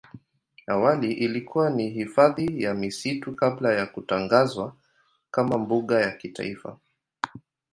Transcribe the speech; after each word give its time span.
Awali 0.67 1.11
ilikuwa 1.13 1.69
ni 1.69 1.89
hifadhi 1.89 2.63
ya 2.63 2.73
misitu 2.73 3.35
kabla 3.35 3.73
ya 3.73 3.85
kutangazwa 3.85 4.75
kama 5.31 5.57
mbuga 5.57 6.01
ya 6.01 6.11
kitaifa. 6.11 6.77